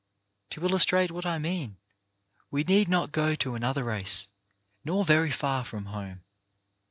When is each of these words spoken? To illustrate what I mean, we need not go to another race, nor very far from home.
To 0.49 0.65
illustrate 0.65 1.11
what 1.11 1.27
I 1.27 1.37
mean, 1.37 1.77
we 2.49 2.63
need 2.63 2.89
not 2.89 3.11
go 3.11 3.35
to 3.35 3.53
another 3.53 3.83
race, 3.83 4.27
nor 4.83 5.05
very 5.05 5.29
far 5.29 5.63
from 5.63 5.85
home. 5.85 6.23